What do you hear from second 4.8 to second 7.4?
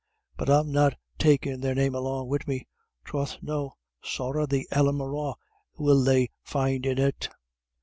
Morrough 'ill they find in it."